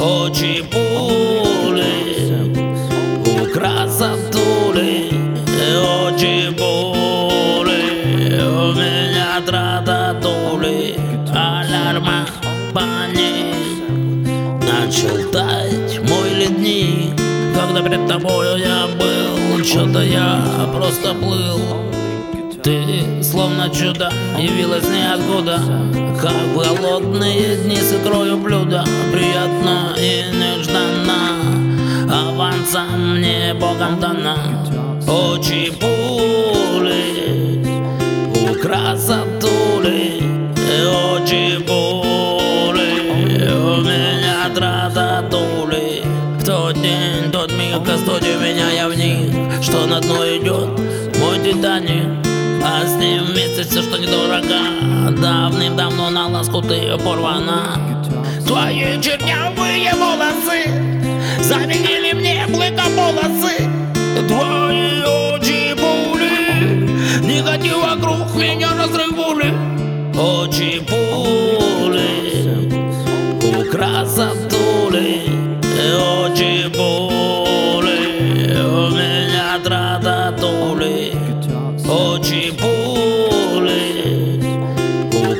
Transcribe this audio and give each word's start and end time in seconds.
очі 0.00 0.64
пули, 0.72 1.84
у 3.26 3.54
красотулі, 3.54 5.12
очі 6.06 6.50
пули, 6.58 7.82
у 8.42 8.72
меня 8.72 9.40
трататули, 9.46 10.94
алярма 11.34 12.26
пани. 12.72 13.56
Начал 14.62 15.30
таять 15.32 16.00
мой 16.08 16.30
ледник 16.30 17.16
Когда 17.54 17.82
перед 17.82 18.06
тобою 18.06 18.56
я 18.56 18.86
был 18.86 19.64
Что-то 19.64 20.02
я 20.02 20.40
просто 20.72 21.14
плыл 21.14 21.60
Ты 22.63 23.23
словно 23.23 23.71
чудо 23.71 24.11
явилась 24.37 24.83
ниоткуда 24.83 25.59
Как 26.21 26.53
голодные 26.53 27.55
дни 27.55 27.77
с 27.77 27.91
икрою 27.91 28.37
блюда. 28.37 28.85
Приятно 29.11 29.95
и 29.97 30.25
нежданно 30.31 31.39
Авансом 32.07 33.17
мне 33.17 33.55
Богом 33.55 33.99
дана. 33.99 34.37
Очи 35.07 35.71
пули 35.79 37.65
У 38.35 38.53
красотули 38.61 40.21
Очи 41.15 41.57
пули 41.65 43.49
У 43.53 43.81
меня 43.81 44.49
трататули 44.53 46.03
В 46.37 46.45
тот 46.45 46.75
день, 46.75 47.31
тот 47.31 47.51
миг, 47.53 47.83
кастуди 47.83 48.35
меня 48.35 48.69
я 48.69 48.87
в 48.87 48.95
них 48.95 49.63
Что 49.63 49.87
на 49.87 49.99
дно 49.99 50.23
идет 50.27 50.69
мой 51.17 51.39
титаник 51.39 52.30
а 52.63 52.85
с 52.85 52.95
ним 52.97 53.25
вместе 53.25 53.63
все, 53.63 53.81
что 53.81 53.97
недорого. 53.97 54.91
Давным-давно 55.11 56.09
на 56.09 56.27
ласку 56.27 56.61
ты 56.61 56.97
порвана 56.97 57.77
Твои 58.47 59.01
чернявые 59.01 59.93
волосы 59.93 60.69
Заменили 61.41 62.13
мне 62.13 62.45
блыкополосы 62.47 63.69
Твои 64.27 65.01
очи 65.03 65.75
пули 65.75 66.87
Негатив 67.23 67.77
вокруг 67.83 68.35
меня 68.35 68.69
разрывули 68.77 69.53
Очи 70.17 70.79
пули 70.79 71.21
красотули 73.71 75.23
Очи 76.23 76.69
пули 76.69 78.57
У 78.63 78.89
меня 78.91 79.59
трататули 79.63 81.13
Очи 81.91 82.53
пули 82.59 84.39
У 85.13 85.35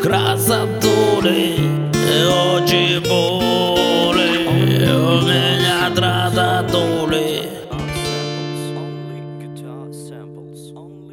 пули 0.82 1.71